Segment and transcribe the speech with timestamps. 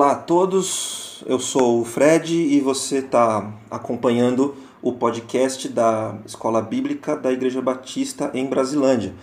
[0.00, 6.62] Olá a todos, eu sou o Fred e você está acompanhando o podcast da Escola
[6.62, 9.14] Bíblica da Igreja Batista em Brasilândia.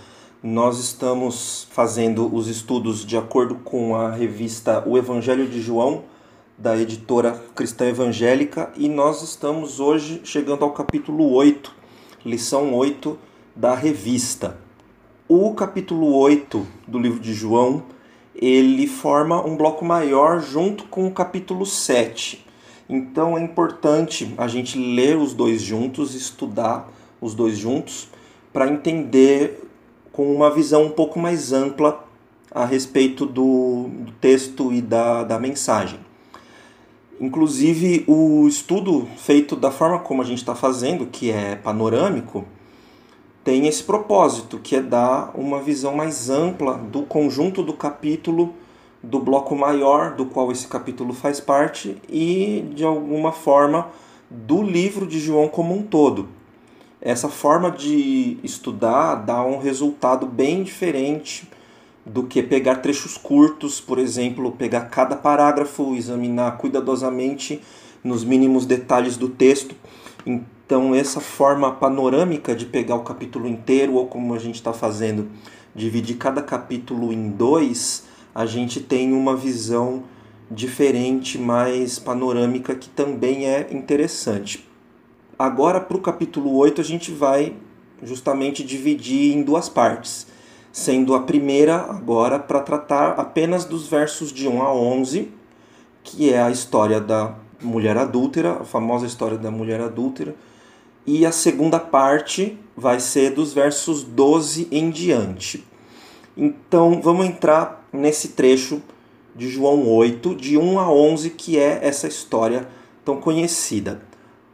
[0.44, 6.04] Nós estamos fazendo os estudos de acordo com a revista O Evangelho de João,
[6.56, 11.74] da editora Cristã Evangélica, e nós estamos hoje chegando ao capítulo 8,
[12.24, 13.18] lição 8
[13.56, 14.60] da revista.
[15.28, 17.97] O capítulo 8 do livro de João
[18.40, 22.46] ele forma um bloco maior junto com o capítulo 7.
[22.88, 28.08] Então é importante a gente ler os dois juntos, estudar os dois juntos,
[28.54, 29.68] para entender
[30.12, 32.06] com uma visão um pouco mais ampla
[32.52, 36.00] a respeito do, do texto e da, da mensagem.
[37.20, 42.46] Inclusive, o estudo feito da forma como a gente está fazendo, que é panorâmico,
[43.48, 48.54] tem esse propósito, que é dar uma visão mais ampla do conjunto do capítulo,
[49.02, 53.88] do bloco maior do qual esse capítulo faz parte e, de alguma forma,
[54.30, 56.28] do livro de João como um todo.
[57.00, 61.50] Essa forma de estudar dá um resultado bem diferente
[62.06, 67.62] do que pegar trechos curtos, por exemplo, pegar cada parágrafo, examinar cuidadosamente
[68.04, 69.74] nos mínimos detalhes do texto.
[70.28, 75.30] Então, essa forma panorâmica de pegar o capítulo inteiro, ou como a gente está fazendo,
[75.74, 78.04] dividir cada capítulo em dois,
[78.36, 80.04] a gente tem uma visão
[80.52, 84.68] diferente, mais panorâmica, que também é interessante.
[85.40, 87.56] Agora, para o capítulo 8, a gente vai
[88.04, 90.28] justamente dividir em duas partes,
[90.74, 95.32] sendo a primeira agora para tratar apenas dos versos de 1 a 11,
[96.04, 100.36] que é a história da mulher adúltera, a famosa história da mulher adúltera,
[101.06, 105.64] e a segunda parte vai ser dos versos 12 em diante.
[106.36, 108.82] Então vamos entrar nesse trecho
[109.36, 112.68] de João 8, de 1 a 11, que é essa história
[113.06, 114.02] tão conhecida.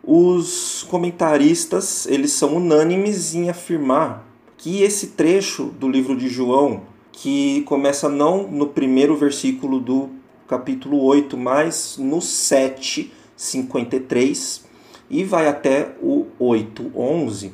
[0.03, 7.61] Os comentaristas, eles são unânimes em afirmar que esse trecho do livro de João, que
[7.61, 10.09] começa não no primeiro versículo do
[10.47, 14.65] capítulo 8, mas no 7, 53,
[15.09, 17.53] e vai até o 8, 11,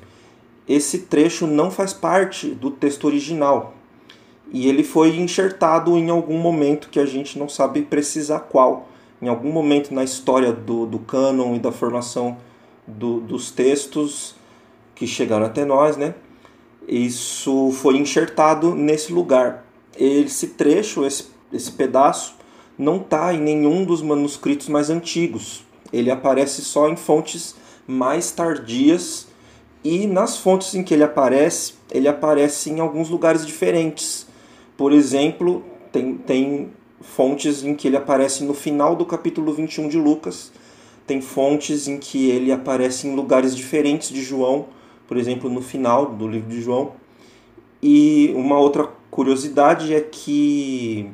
[0.67, 3.73] esse trecho não faz parte do texto original.
[4.51, 8.87] E ele foi enxertado em algum momento que a gente não sabe precisar qual.
[9.21, 12.37] Em algum momento na história do, do cânon e da formação
[12.87, 14.35] do, dos textos
[14.95, 16.15] que chegaram até nós, né?
[16.87, 19.65] Isso foi enxertado nesse lugar.
[19.97, 22.35] Esse trecho, esse, esse pedaço,
[22.79, 27.55] não está em nenhum dos manuscritos mais antigos ele aparece só em fontes
[27.87, 29.27] mais tardias
[29.83, 34.27] e nas fontes em que ele aparece, ele aparece em alguns lugares diferentes.
[34.77, 36.69] Por exemplo, tem, tem
[37.01, 40.51] fontes em que ele aparece no final do capítulo 21 de Lucas,
[41.07, 44.67] tem fontes em que ele aparece em lugares diferentes de João,
[45.07, 46.91] por exemplo, no final do livro de João.
[47.81, 51.09] E uma outra curiosidade é que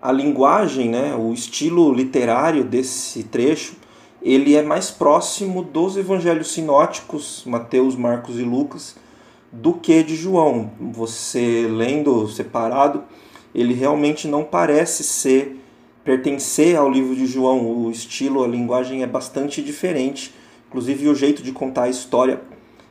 [0.00, 3.74] a linguagem, né, o estilo literário desse trecho
[4.22, 8.96] ele é mais próximo dos evangelhos sinóticos, Mateus, Marcos e Lucas,
[9.50, 10.70] do que de João.
[10.78, 13.02] Você lendo separado,
[13.54, 15.58] ele realmente não parece ser
[16.04, 17.66] pertencer ao livro de João.
[17.66, 20.34] O estilo, a linguagem é bastante diferente.
[20.68, 22.42] Inclusive o jeito de contar a história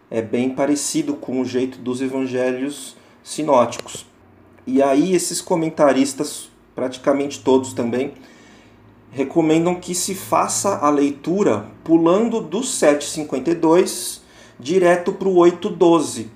[0.09, 4.07] é bem parecido com o jeito dos evangelhos sinóticos.
[4.65, 8.13] E aí esses comentaristas, praticamente todos também,
[9.11, 14.21] recomendam que se faça a leitura pulando do 752
[14.59, 16.29] direto para o 812,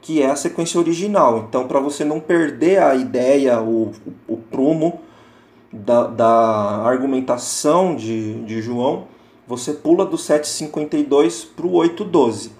[0.00, 1.46] que é a sequência original.
[1.48, 3.92] Então, para você não perder a ideia, o,
[4.28, 5.00] o prumo
[5.72, 9.08] da, da argumentação de, de João,
[9.46, 12.52] você pula do 752 para o 812.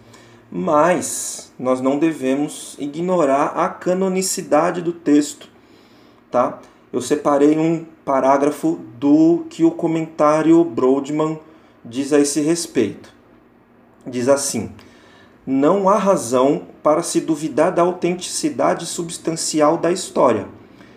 [0.50, 5.48] Mas nós não devemos ignorar a canonicidade do texto,
[6.30, 6.60] tá?
[6.94, 11.41] Eu separei um parágrafo do que o comentário Brodman
[11.85, 13.12] diz a esse respeito.
[14.06, 14.70] Diz assim:
[15.44, 20.46] Não há razão para se duvidar da autenticidade substancial da história,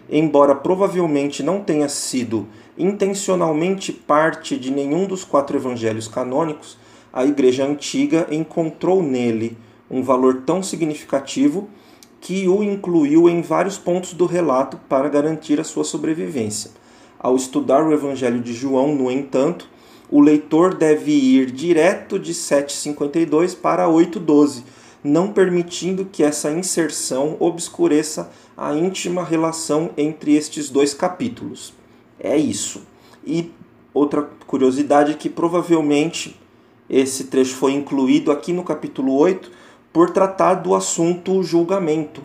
[0.07, 2.47] embora provavelmente não tenha sido
[2.77, 6.77] intencionalmente parte de nenhum dos quatro evangelhos canônicos,
[7.11, 9.57] a Igreja Antiga encontrou nele
[9.89, 11.67] um valor tão significativo
[12.19, 16.71] que o incluiu em vários pontos do relato para garantir a sua sobrevivência.
[17.19, 19.67] Ao estudar o Evangelho de João, no entanto,
[20.09, 24.63] o leitor deve ir direto de 7,52 para 8,12,
[25.03, 31.73] não permitindo que essa inserção obscureça a íntima relação entre estes dois capítulos.
[32.19, 32.81] É isso.
[33.25, 33.51] E
[33.93, 36.39] outra curiosidade é que provavelmente
[36.89, 39.51] esse trecho foi incluído aqui no capítulo 8
[39.91, 42.21] por tratar do assunto julgamento,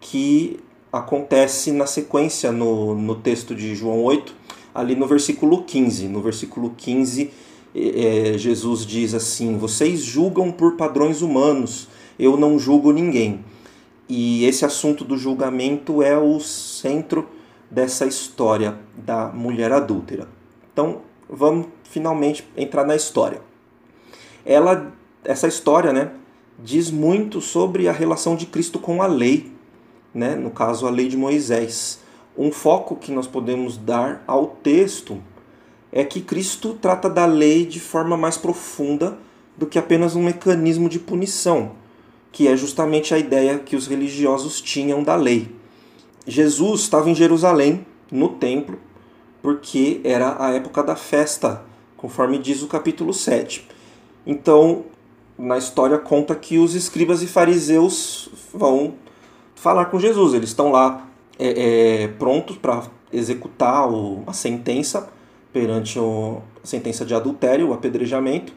[0.00, 0.60] que
[0.92, 4.34] acontece na sequência no, no texto de João 8,
[4.74, 6.08] ali no versículo 15.
[6.08, 7.30] No versículo 15,
[7.74, 13.44] é, Jesus diz assim: Vocês julgam por padrões humanos, eu não julgo ninguém.
[14.08, 17.26] E esse assunto do julgamento é o centro
[17.70, 20.28] dessa história da mulher adúltera.
[20.72, 23.40] Então, vamos finalmente entrar na história.
[24.44, 24.92] Ela,
[25.24, 26.10] essa história, né,
[26.58, 29.52] diz muito sobre a relação de Cristo com a lei,
[30.14, 32.00] né, no caso a lei de Moisés.
[32.36, 35.22] Um foco que nós podemos dar ao texto
[35.92, 39.16] é que Cristo trata da lei de forma mais profunda
[39.56, 41.72] do que apenas um mecanismo de punição,
[42.32, 45.54] que é justamente a ideia que os religiosos tinham da lei.
[46.26, 48.78] Jesus estava em Jerusalém, no templo,
[49.40, 51.62] porque era a época da festa,
[51.96, 53.68] conforme diz o capítulo 7.
[54.26, 54.84] Então,
[55.38, 58.94] na história conta que os escribas e fariseus vão
[59.54, 60.34] falar com Jesus.
[60.34, 61.08] Eles estão lá
[61.38, 65.08] é, é, prontos para executar o, a sentença
[65.52, 68.52] perante o, a sentença de adultério, o apedrejamento,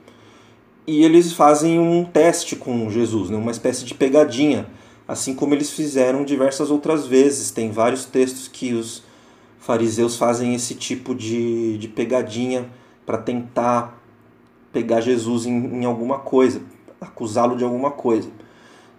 [0.86, 4.68] e eles fazem um teste com Jesus, né, uma espécie de pegadinha,
[5.08, 7.52] assim como eles fizeram diversas outras vezes.
[7.52, 9.04] Tem vários textos que os
[9.60, 12.70] fariseus fazem esse tipo de, de pegadinha
[13.06, 14.02] para tentar
[14.78, 16.62] pegar Jesus em, em alguma coisa,
[17.02, 18.30] acusá-lo de alguma coisa.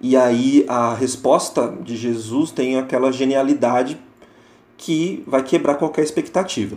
[0.00, 3.96] E aí a resposta de Jesus tem aquela genialidade
[4.76, 6.76] que vai quebrar qualquer expectativa.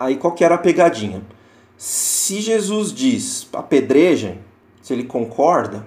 [0.00, 1.22] Aí qual que era a pegadinha?
[1.76, 4.38] Se Jesus diz apedrejem,
[4.80, 5.86] se ele concorda,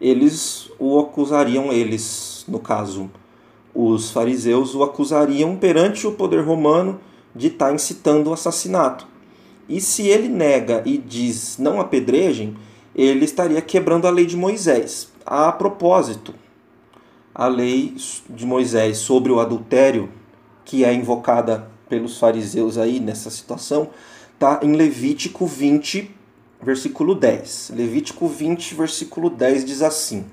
[0.00, 3.10] eles o acusariam, eles, no caso,
[3.74, 7.00] os fariseus, o acusariam perante o poder romano
[7.34, 9.08] de estar tá incitando o assassinato.
[9.68, 12.56] E se ele nega e diz não apedrejem,
[12.94, 15.12] ele estaria quebrando a lei de Moisés.
[15.24, 16.34] A propósito,
[17.34, 17.96] a lei
[18.28, 20.10] de Moisés sobre o adultério,
[20.64, 23.90] que é invocada pelos fariseus aí nessa situação,
[24.34, 26.10] está em Levítico 20,
[26.62, 27.72] versículo 10.
[27.74, 30.24] Levítico 20, versículo 10 diz assim: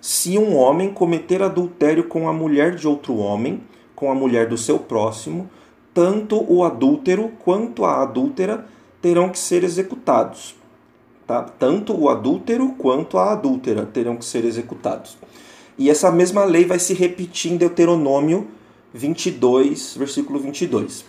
[0.00, 3.62] Se um homem cometer adultério com a mulher de outro homem,
[3.94, 5.50] com a mulher do seu próximo,
[5.98, 8.64] tanto o adúltero quanto a adúltera
[9.02, 10.54] terão que ser executados.
[11.26, 11.42] Tá?
[11.42, 15.18] Tanto o adúltero quanto a adúltera terão que ser executados.
[15.76, 18.46] E essa mesma lei vai se repetir em Deuteronômio
[18.94, 21.04] 22, versículo 22.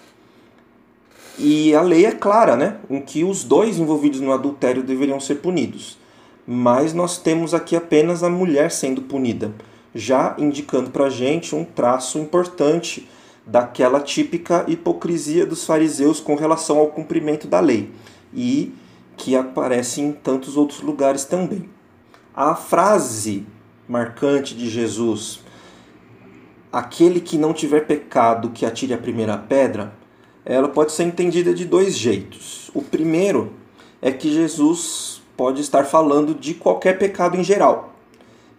[1.37, 2.77] E a lei é clara, né?
[2.89, 5.99] Em que os dois envolvidos no adultério deveriam ser punidos.
[6.47, 9.53] Mas nós temos aqui apenas a mulher sendo punida,
[9.93, 13.07] já indicando para a gente um traço importante
[13.49, 17.91] daquela típica hipocrisia dos fariseus com relação ao cumprimento da lei
[18.31, 18.71] e
[19.17, 21.67] que aparece em tantos outros lugares também.
[22.35, 23.45] A frase
[23.87, 25.39] marcante de Jesus,
[26.71, 29.93] aquele que não tiver pecado que atire a primeira pedra,
[30.45, 32.69] ela pode ser entendida de dois jeitos.
[32.75, 33.53] O primeiro
[33.99, 37.95] é que Jesus pode estar falando de qualquer pecado em geral.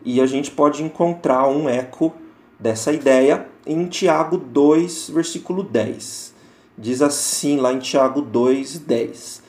[0.04, 2.12] E a gente pode encontrar um eco
[2.58, 6.34] dessa ideia em Tiago 2, versículo 10.
[6.76, 9.42] Diz assim lá em Tiago 2, 10: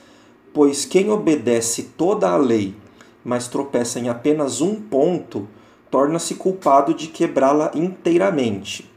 [0.53, 2.75] Pois quem obedece toda a lei,
[3.24, 5.48] mas tropeça em apenas um ponto,
[5.89, 8.89] torna-se culpado de quebrá-la inteiramente.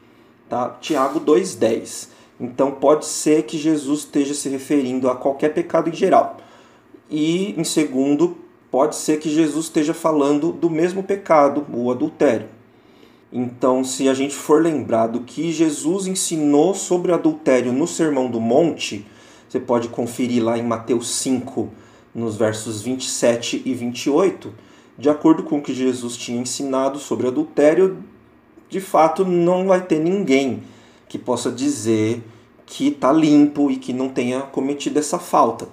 [0.49, 0.77] Tá?
[0.81, 2.09] Tiago 2,10.
[2.41, 6.39] Então pode ser que Jesus esteja se referindo a qualquer pecado em geral.
[7.09, 8.37] E, em segundo,
[8.71, 12.49] pode ser que Jesus esteja falando do mesmo pecado, o adultério.
[13.37, 18.41] Então, se a gente for lembrar do que Jesus ensinou sobre adultério no Sermão do
[18.41, 19.05] Monte,
[19.49, 21.69] você pode conferir lá em Mateus 5,
[22.15, 24.55] nos versos 27 e 28,
[24.97, 28.05] de acordo com o que Jesus tinha ensinado sobre adultério,
[28.69, 30.63] de fato não vai ter ninguém
[31.09, 32.23] que possa dizer
[32.65, 35.67] que está limpo e que não tenha cometido essa falta.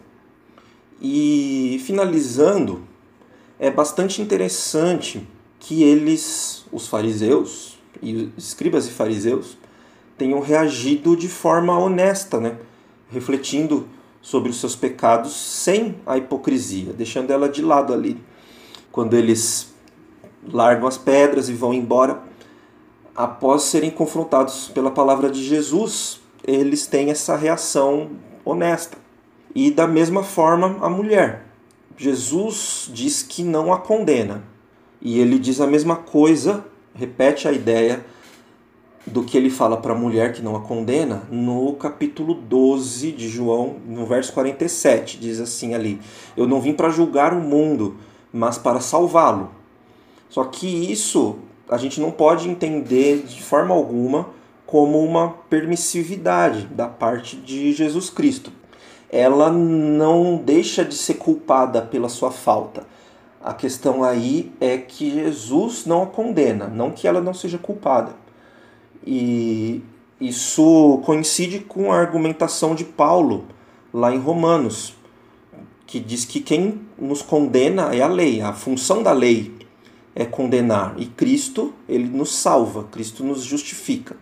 [0.99, 2.81] E finalizando,
[3.59, 5.21] é bastante interessante
[5.61, 9.57] que eles, os fariseus, e escribas e fariseus,
[10.17, 12.57] tenham reagido de forma honesta, né?
[13.09, 13.87] refletindo
[14.23, 18.19] sobre os seus pecados sem a hipocrisia, deixando ela de lado ali.
[18.91, 19.71] Quando eles
[20.51, 22.23] largam as pedras e vão embora,
[23.15, 28.09] após serem confrontados pela palavra de Jesus, eles têm essa reação
[28.43, 28.97] honesta.
[29.53, 31.45] E da mesma forma a mulher.
[31.95, 34.49] Jesus diz que não a condena,
[35.01, 38.05] e ele diz a mesma coisa, repete a ideia
[39.05, 43.27] do que ele fala para a mulher que não a condena no capítulo 12 de
[43.27, 45.17] João, no verso 47.
[45.17, 45.99] Diz assim ali:
[46.37, 47.97] Eu não vim para julgar o mundo,
[48.31, 49.49] mas para salvá-lo.
[50.29, 54.29] Só que isso a gente não pode entender de forma alguma
[54.65, 58.51] como uma permissividade da parte de Jesus Cristo.
[59.09, 62.85] Ela não deixa de ser culpada pela sua falta.
[63.43, 68.13] A questão aí é que Jesus não a condena, não que ela não seja culpada.
[69.05, 69.81] E
[70.19, 73.47] isso coincide com a argumentação de Paulo
[73.91, 74.93] lá em Romanos,
[75.87, 79.53] que diz que quem nos condena é a lei, a função da lei
[80.15, 84.15] é condenar e Cristo, ele nos salva, Cristo nos justifica.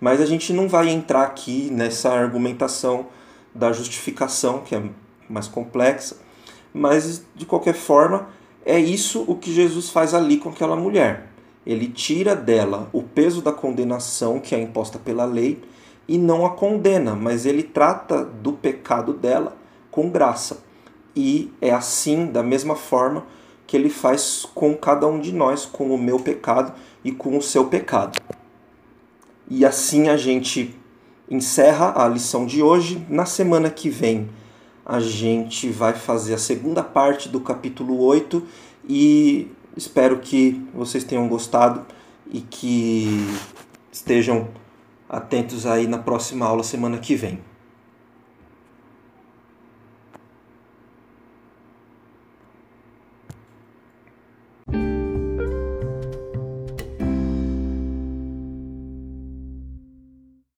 [0.00, 3.06] Mas a gente não vai entrar aqui nessa argumentação
[3.54, 4.82] da justificação, que é
[5.28, 6.16] mais complexa,
[6.72, 8.28] mas de qualquer forma,
[8.64, 11.30] é isso o que Jesus faz ali com aquela mulher
[11.66, 15.62] ele tira dela o peso da condenação que é imposta pela lei
[16.08, 19.56] e não a condena, mas ele trata do pecado dela
[19.90, 20.64] com graça.
[21.14, 23.26] E é assim, da mesma forma,
[23.66, 26.72] que ele faz com cada um de nós, com o meu pecado
[27.04, 28.18] e com o seu pecado.
[29.48, 30.74] E assim a gente
[31.30, 33.06] encerra a lição de hoje.
[33.08, 34.28] Na semana que vem,
[34.84, 38.42] a gente vai fazer a segunda parte do capítulo 8
[38.88, 41.86] e Espero que vocês tenham gostado
[42.30, 43.26] e que
[43.92, 44.48] estejam
[45.08, 47.38] atentos aí na próxima aula semana que vem.